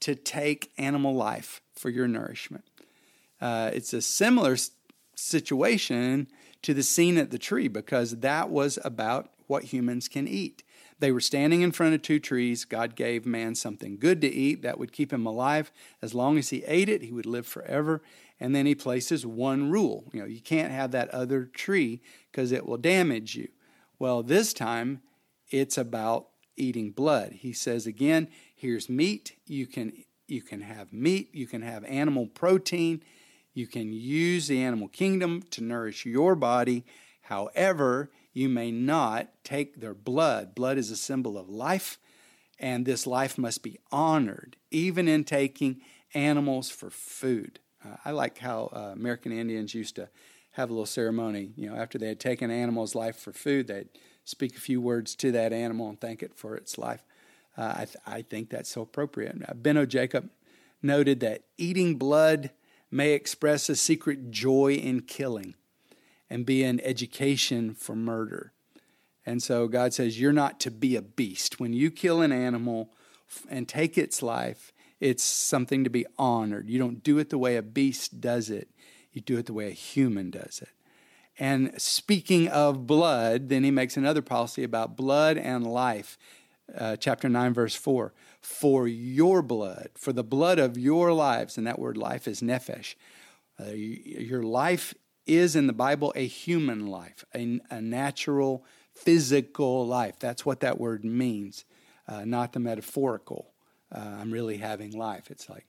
[0.00, 2.64] to take animal life for your nourishment.
[3.40, 4.56] Uh, it's a similar
[5.14, 6.26] situation
[6.62, 10.64] to the scene at the tree because that was about what humans can eat.
[11.00, 12.64] They were standing in front of two trees.
[12.64, 15.70] God gave man something good to eat that would keep him alive.
[16.02, 18.02] As long as he ate it, he would live forever.
[18.40, 22.52] And then he places one rule you know, you can't have that other tree because
[22.52, 23.48] it will damage you.
[23.98, 25.02] Well, this time
[25.50, 27.32] it's about eating blood.
[27.32, 29.36] He says again, here's meat.
[29.46, 29.92] You can
[30.26, 33.02] you can have meat, you can have animal protein,
[33.54, 36.84] you can use the animal kingdom to nourish your body.
[37.22, 40.54] However, you may not take their blood.
[40.54, 41.98] Blood is a symbol of life,
[42.60, 45.80] and this life must be honored, even in taking
[46.14, 47.58] animals for food.
[47.84, 50.08] Uh, I like how uh, American Indians used to
[50.52, 51.50] have a little ceremony.
[51.56, 53.88] You know, after they had taken an animal's life for food, they'd
[54.24, 57.04] speak a few words to that animal and thank it for its life.
[57.56, 59.34] Uh, I, th- I, think that's so appropriate.
[59.48, 60.30] Uh, Benno Jacob
[60.80, 62.50] noted that eating blood
[62.88, 65.54] may express a secret joy in killing
[66.30, 68.52] and be an education for murder.
[69.24, 71.60] And so God says, You're not to be a beast.
[71.60, 72.94] When you kill an animal
[73.48, 76.68] and take its life, it's something to be honored.
[76.68, 78.68] You don't do it the way a beast does it,
[79.12, 80.70] you do it the way a human does it.
[81.38, 86.18] And speaking of blood, then he makes another policy about blood and life.
[86.76, 88.12] Uh, chapter 9, verse 4.
[88.40, 92.94] For your blood, for the blood of your lives, and that word life is nephesh.
[93.60, 94.94] Uh, your life
[95.28, 98.64] is in the Bible a human life, a, a natural,
[98.94, 100.18] physical life.
[100.18, 101.64] That's what that word means,
[102.08, 103.52] uh, not the metaphorical
[103.94, 105.30] uh, I'm really having life.
[105.30, 105.66] It's like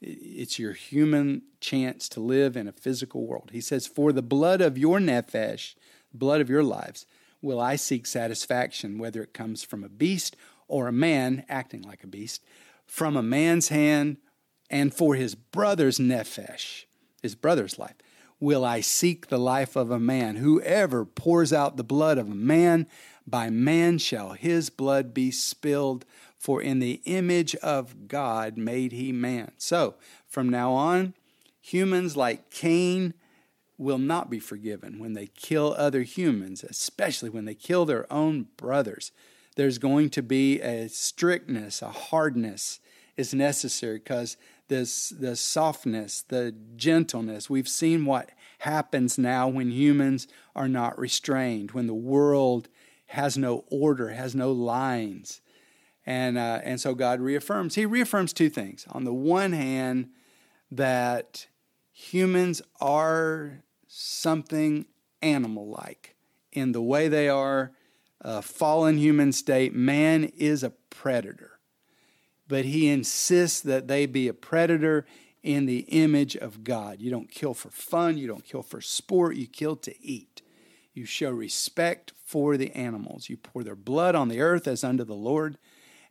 [0.00, 3.50] it's your human chance to live in a physical world.
[3.52, 5.74] He says, For the blood of your nephesh,
[6.14, 7.06] blood of your lives,
[7.42, 10.36] will I seek satisfaction, whether it comes from a beast
[10.68, 12.42] or a man acting like a beast,
[12.86, 14.18] from a man's hand,
[14.70, 16.84] and for his brother's nephesh,
[17.22, 17.96] his brother's life,
[18.40, 20.36] will I seek the life of a man.
[20.36, 22.86] Whoever pours out the blood of a man,
[23.26, 26.04] by man shall his blood be spilled
[26.38, 29.50] for in the image of God made he man.
[29.58, 29.96] So,
[30.26, 31.14] from now on,
[31.60, 33.14] humans like Cain
[33.76, 38.46] will not be forgiven when they kill other humans, especially when they kill their own
[38.56, 39.12] brothers.
[39.56, 42.80] There's going to be a strictness, a hardness
[43.16, 44.36] is necessary because
[44.68, 47.50] this the softness, the gentleness.
[47.50, 52.68] We've seen what happens now when humans are not restrained, when the world
[53.06, 55.40] has no order, has no lines.
[56.04, 57.74] And, uh, and so God reaffirms.
[57.74, 58.86] He reaffirms two things.
[58.90, 60.08] On the one hand,
[60.70, 61.46] that
[61.92, 64.86] humans are something
[65.22, 66.16] animal like
[66.52, 67.72] in the way they are,
[68.20, 69.74] a fallen human state.
[69.74, 71.47] Man is a predator.
[72.48, 75.06] But he insists that they be a predator
[75.42, 77.00] in the image of God.
[77.00, 80.42] You don't kill for fun, you don't kill for sport, you kill to eat.
[80.94, 83.28] You show respect for the animals.
[83.28, 85.56] You pour their blood on the earth as unto the Lord.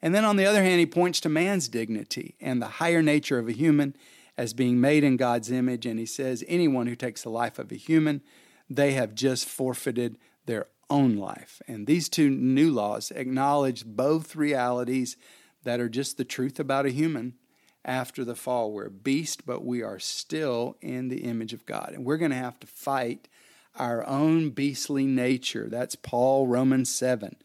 [0.02, 3.38] And then on the other hand, he points to man's dignity and the higher nature
[3.38, 3.96] of a human
[4.38, 5.86] as being made in God's image.
[5.86, 8.22] And he says, anyone who takes the life of a human,
[8.70, 11.62] they have just forfeited their own life.
[11.68, 15.18] And these two new laws acknowledge both realities
[15.68, 17.34] that are just the truth about a human
[17.86, 18.72] after the fall.
[18.72, 21.92] We're a beast, but we are still in the image of God.
[21.94, 23.28] And we're going to have to fight
[23.76, 25.68] our own beastly nature.
[25.70, 27.38] That's Paul, Romans 7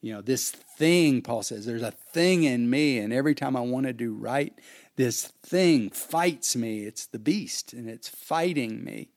[0.00, 3.60] you know, this thing, Paul says, there's a thing in me, and every time I
[3.60, 4.56] want to do right,
[4.96, 6.84] this thing fights me.
[6.84, 9.10] It's the beast, and it's fighting me.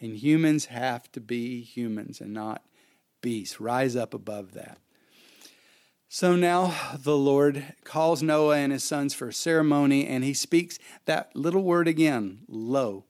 [0.00, 2.62] And humans have to be humans and not
[3.20, 3.60] beasts.
[3.60, 4.78] Rise up above that.
[6.12, 10.76] So now the Lord calls Noah and his sons for a ceremony, and he speaks
[11.04, 13.04] that little word again, lo.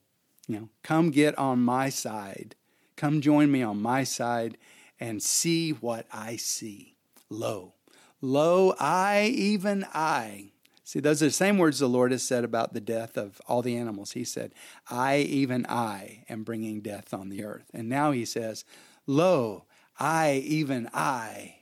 [0.47, 2.57] You know, come get on my side.
[2.97, 4.59] Come join me on my side
[5.01, 6.99] and see what I see.
[7.31, 7.73] Lo.
[8.21, 10.51] Lo, I, even I.
[10.85, 13.63] See, those are the same words the Lord has said about the death of all
[13.63, 14.13] the animals.
[14.13, 14.53] He said,
[14.91, 17.71] I, even I, am bringing death on the earth.
[17.73, 18.67] And now he says,
[19.07, 19.65] Lo,
[19.99, 21.60] I, even I,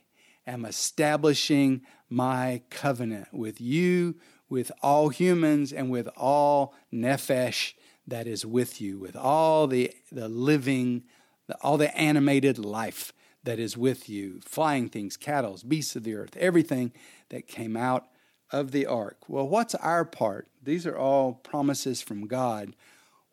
[0.49, 4.15] am establishing my covenant with you,
[4.49, 7.73] with all humans, and with all nephesh
[8.07, 11.03] that is with you, with all the, the living,
[11.47, 16.15] the, all the animated life that is with you flying things, cattle, beasts of the
[16.15, 16.91] earth, everything
[17.29, 18.07] that came out
[18.51, 19.17] of the ark.
[19.27, 20.47] Well, what's our part?
[20.61, 22.75] These are all promises from God.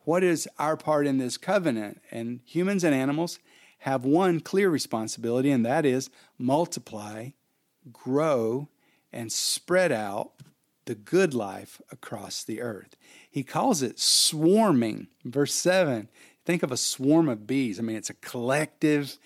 [0.00, 2.00] What is our part in this covenant?
[2.10, 3.38] And humans and animals
[3.86, 7.30] have one clear responsibility, and that is multiply,
[7.92, 8.68] grow,
[9.12, 10.32] and spread out
[10.86, 12.96] the good life across the earth.
[13.30, 15.06] He calls it swarming.
[15.24, 16.08] Verse 7
[16.44, 17.78] think of a swarm of bees.
[17.78, 19.18] I mean, it's a collective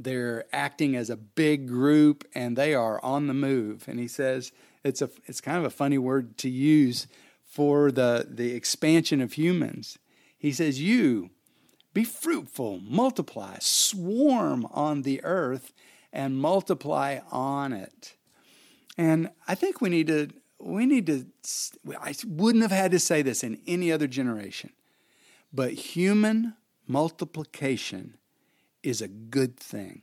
[0.00, 3.84] they're acting as a big group and they are on the move.
[3.88, 4.52] And he says
[4.84, 7.06] it's a it's kind of a funny word to use
[7.44, 9.98] for the the expansion of humans.
[10.36, 11.30] He says you
[11.94, 15.72] be fruitful, multiply, swarm on the earth
[16.12, 18.14] and multiply on it.
[18.96, 20.28] And I think we need to
[20.60, 21.26] we need to
[22.00, 24.70] I wouldn't have had to say this in any other generation.
[25.52, 26.54] But human
[26.86, 28.16] multiplication
[28.82, 30.02] is a good thing.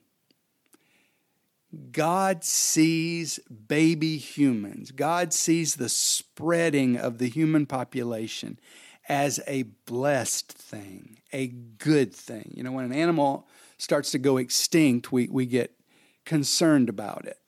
[1.91, 8.59] God sees baby humans, God sees the spreading of the human population
[9.07, 12.51] as a blessed thing, a good thing.
[12.55, 15.71] You know, when an animal starts to go extinct, we, we get
[16.25, 17.39] concerned about it.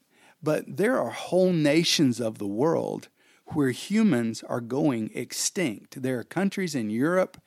[0.42, 3.08] But there are whole nations of the world
[3.48, 6.02] where humans are going extinct.
[6.02, 7.42] There are countries in Europe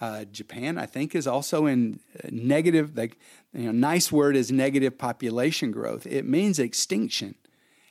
[0.00, 2.96] uh, Japan, I think, is also in uh, negative.
[2.96, 3.18] Like,
[3.54, 6.06] you know, nice word is negative population growth.
[6.06, 7.34] It means extinction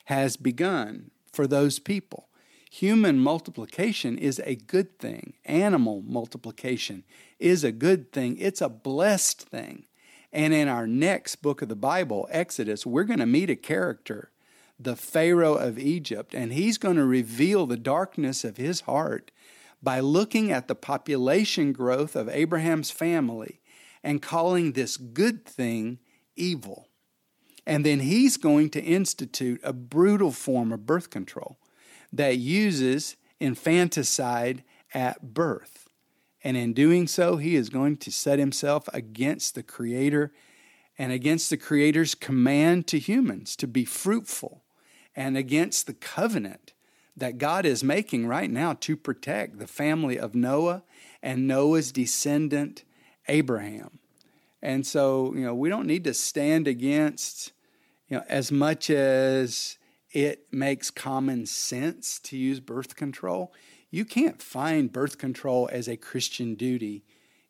[0.04, 2.28] has begun for those people.
[2.70, 5.34] Human multiplication is a good thing.
[5.44, 7.04] Animal multiplication
[7.38, 8.36] is a good thing.
[8.38, 9.86] It's a blessed thing.
[10.32, 14.30] And in our next book of the Bible, Exodus, we're going to meet a character,
[14.78, 19.30] the Pharaoh of Egypt, and he's going to reveal the darkness of his heart
[19.82, 23.60] by looking at the population growth of Abraham's family
[24.02, 25.98] and calling this good thing
[26.34, 26.88] evil.
[27.66, 31.58] And then he's going to institute a brutal form of birth control
[32.16, 34.62] that uses infanticide
[34.94, 35.88] at birth.
[36.42, 40.32] And in doing so, he is going to set himself against the Creator
[40.98, 44.62] and against the Creator's command to humans to be fruitful
[45.14, 46.72] and against the covenant
[47.16, 50.82] that God is making right now to protect the family of Noah
[51.22, 52.84] and Noah's descendant,
[53.26, 53.98] Abraham.
[54.62, 57.52] And so, you know, we don't need to stand against,
[58.08, 59.78] you know, as much as
[60.16, 63.52] it makes common sense to use birth control.
[63.90, 67.04] You can't find birth control as a Christian duty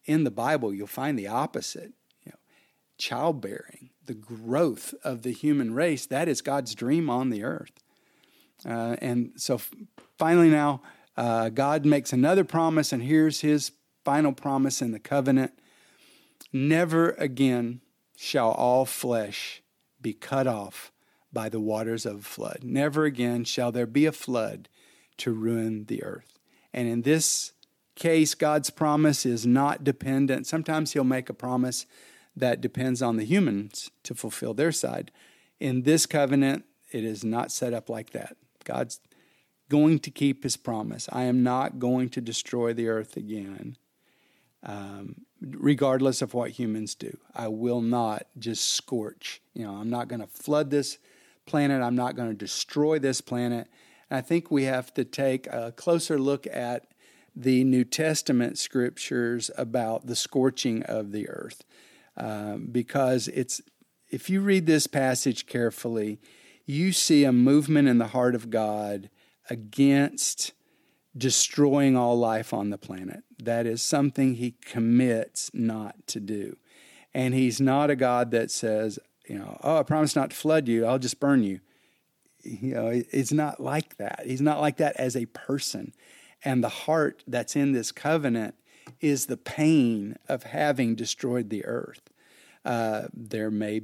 [0.04, 0.74] in the Bible.
[0.74, 1.92] You'll find the opposite.
[2.24, 2.38] You know,
[2.98, 7.70] childbearing, the growth of the human race, that is God's dream on the earth.
[8.68, 9.60] Uh, and so
[10.18, 10.82] finally, now,
[11.16, 13.70] uh, God makes another promise, and here's his
[14.04, 15.52] final promise in the covenant
[16.52, 17.80] Never again
[18.16, 19.62] shall all flesh
[20.00, 20.90] be cut off
[21.36, 22.60] by the waters of flood.
[22.62, 24.70] Never again shall there be a flood
[25.18, 26.38] to ruin the earth.
[26.72, 27.52] And in this
[27.94, 30.46] case, God's promise is not dependent.
[30.46, 31.84] Sometimes He'll make a promise
[32.34, 35.12] that depends on the humans to fulfill their side.
[35.60, 38.38] In this covenant, it is not set up like that.
[38.64, 38.98] God's
[39.68, 41.06] going to keep his promise.
[41.12, 43.76] I am not going to destroy the earth again,
[44.62, 47.18] um, regardless of what humans do.
[47.34, 49.42] I will not just scorch.
[49.52, 50.96] You know, I'm not going to flood this
[51.46, 51.82] planet.
[51.82, 53.68] I'm not going to destroy this planet.
[54.10, 56.86] And I think we have to take a closer look at
[57.34, 61.64] the New Testament scriptures about the scorching of the earth,
[62.16, 63.60] um, because it's
[64.10, 66.18] if you read this passage carefully,
[66.64, 69.10] you see a movement in the heart of God
[69.50, 70.52] against
[71.16, 73.22] destroying all life on the planet.
[73.42, 76.56] That is something he commits not to do.
[77.14, 78.98] And he's not a God that says,
[79.28, 81.60] you know, oh, I promise not to flood you, I'll just burn you.
[82.42, 84.22] You know, it's not like that.
[84.24, 85.92] He's not like that as a person.
[86.44, 88.54] And the heart that's in this covenant
[89.00, 92.02] is the pain of having destroyed the earth.
[92.64, 93.82] Uh, there may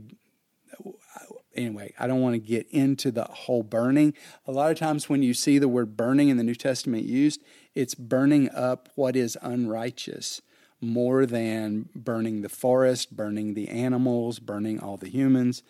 [1.54, 4.14] anyway, I don't want to get into the whole burning.
[4.46, 7.42] A lot of times when you see the word burning in the New Testament used,
[7.74, 10.40] it's burning up what is unrighteous
[10.82, 15.62] more than burning the forest, burning the animals, burning all the humans.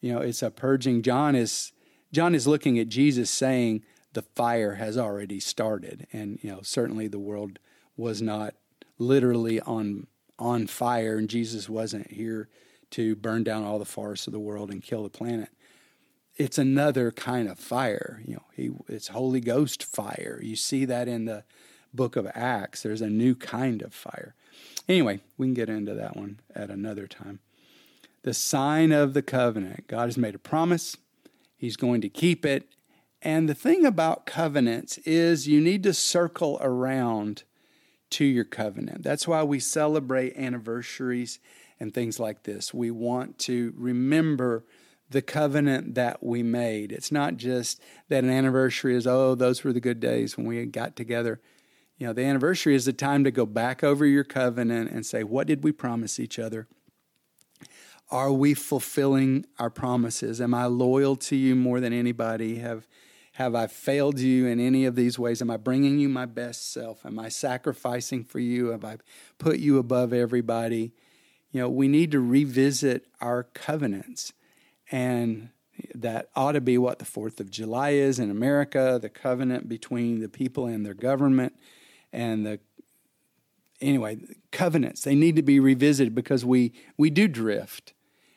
[0.00, 1.02] You know, it's a purging.
[1.02, 1.72] John is
[2.12, 7.08] John is looking at Jesus saying the fire has already started and you know, certainly
[7.08, 7.58] the world
[7.96, 8.54] was not
[8.98, 10.06] literally on
[10.38, 12.48] on fire and Jesus wasn't here
[12.90, 15.48] to burn down all the forests of the world and kill the planet.
[16.36, 18.22] It's another kind of fire.
[18.24, 20.40] You know, he, it's Holy Ghost fire.
[20.42, 21.44] You see that in the
[21.92, 22.82] book of Acts.
[22.82, 24.34] There's a new kind of fire.
[24.88, 27.40] Anyway, we can get into that one at another time.
[28.22, 29.86] The sign of the covenant.
[29.86, 30.96] God has made a promise,
[31.56, 32.68] He's going to keep it.
[33.22, 37.42] And the thing about covenants is you need to circle around
[38.10, 39.02] to your covenant.
[39.02, 41.38] That's why we celebrate anniversaries
[41.78, 42.72] and things like this.
[42.72, 44.64] We want to remember
[45.10, 46.92] the covenant that we made.
[46.92, 50.64] It's not just that an anniversary is, oh, those were the good days when we
[50.66, 51.40] got together.
[52.00, 55.22] You know, the anniversary is the time to go back over your covenant and say,
[55.22, 56.66] what did we promise each other?
[58.10, 60.40] Are we fulfilling our promises?
[60.40, 62.56] Am I loyal to you more than anybody?
[62.56, 62.88] Have
[63.34, 65.40] have I failed you in any of these ways?
[65.40, 67.06] Am I bringing you my best self?
[67.06, 68.70] Am I sacrificing for you?
[68.70, 68.98] Have I
[69.38, 70.92] put you above everybody?
[71.52, 74.32] you know, we need to revisit our covenants.
[74.90, 75.50] And
[75.94, 80.20] that ought to be what the 4th of July is in America the covenant between
[80.20, 81.54] the people and their government.
[82.12, 82.60] And the,
[83.80, 84.18] anyway,
[84.50, 87.92] covenants, they need to be revisited because we, we do drift.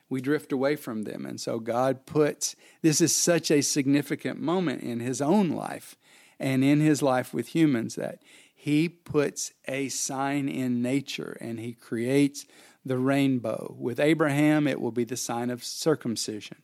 [0.09, 1.26] We drift away from them.
[1.26, 5.95] And so God puts, this is such a significant moment in his own life
[6.39, 8.21] and in his life with humans that
[8.53, 12.45] he puts a sign in nature and he creates
[12.86, 13.76] the rainbow.
[13.78, 16.57] With Abraham, it will be the sign of circumcision,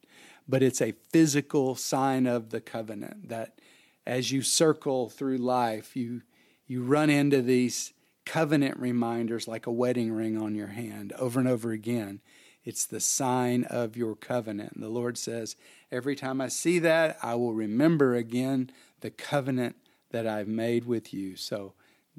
[0.47, 3.59] but it's a physical sign of the covenant that
[4.05, 6.21] as you circle through life, you,
[6.69, 7.91] you run into these
[8.25, 12.21] covenant reminders like a wedding ring on your hand over and over again.
[12.63, 14.73] It's the sign of your covenant.
[14.73, 15.57] And the Lord says,
[15.91, 19.75] Every time I see that, I will remember again the covenant
[20.11, 21.35] that I've made with you.
[21.35, 21.73] So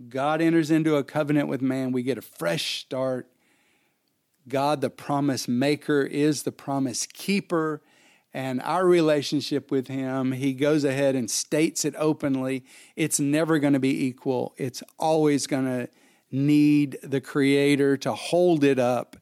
[0.09, 1.93] God enters into a covenant with man.
[1.93, 3.31] We get a fresh start
[4.49, 7.83] God, the promise maker, is the promise keeper.
[8.33, 12.65] And our relationship with Him, He goes ahead and states it openly.
[12.97, 14.55] It's never going to be equal.
[14.57, 15.89] It's always going to
[16.31, 19.17] need the Creator to hold it up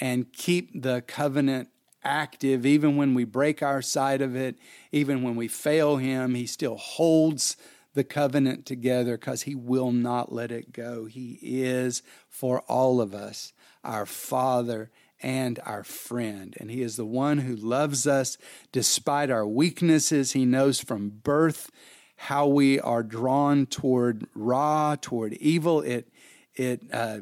[0.00, 1.68] and keep the covenant
[2.02, 4.56] active even when we break our side of it,
[4.92, 6.34] even when we fail Him.
[6.34, 7.56] He still holds
[7.94, 11.06] the covenant together because He will not let it go.
[11.06, 13.52] He is for all of us
[13.82, 14.90] our Father
[15.22, 16.56] and our friend.
[16.58, 18.38] And He is the one who loves us
[18.72, 20.32] despite our weaknesses.
[20.32, 21.70] He knows from birth
[22.16, 25.80] how we are drawn toward Ra, toward evil.
[25.80, 26.08] It,
[26.54, 27.20] it, uh,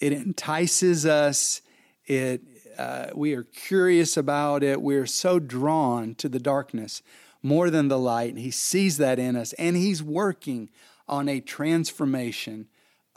[0.00, 1.62] it entices us.
[2.06, 2.42] It,
[2.78, 4.80] uh, we are curious about it.
[4.80, 7.02] We're so drawn to the darkness
[7.42, 8.30] more than the light.
[8.30, 10.70] And he sees that in us, and he's working
[11.08, 12.68] on a transformation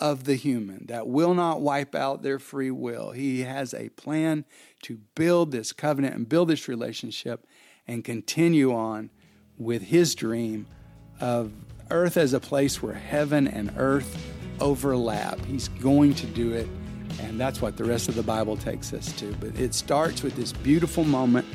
[0.02, 3.12] of the human that will not wipe out their free will.
[3.12, 4.44] He has a plan
[4.82, 7.46] to build this covenant and build this relationship
[7.88, 9.12] and continue on
[9.58, 10.66] with his dream
[11.20, 11.54] of
[11.92, 14.18] earth as a place where heaven and earth
[14.60, 15.40] overlap.
[15.46, 16.68] He's going to do it,
[17.20, 19.34] and that's what the rest of the Bible takes us to.
[19.40, 21.46] But it starts with this beautiful moment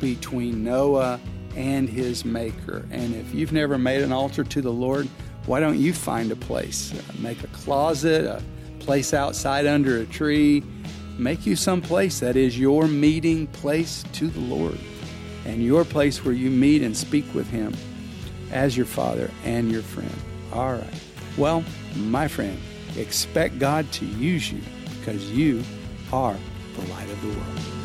[0.00, 1.20] between Noah
[1.54, 2.88] and his maker.
[2.90, 5.08] And if you've never made an altar to the Lord,
[5.46, 6.92] why don't you find a place?
[6.92, 8.42] Uh, make a closet, a
[8.78, 10.62] place outside under a tree.
[11.18, 14.78] Make you some place that is your meeting place to the Lord
[15.44, 17.74] and your place where you meet and speak with Him
[18.50, 20.14] as your Father and your friend.
[20.52, 21.02] All right.
[21.36, 21.64] Well,
[21.96, 22.58] my friend,
[22.96, 24.60] expect God to use you
[25.00, 25.62] because you
[26.12, 26.36] are
[26.74, 27.82] the light of the world.